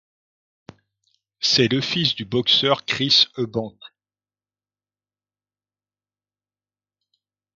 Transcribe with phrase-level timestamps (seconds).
[1.41, 3.77] C'est le fils du boxeur Chris Eubank.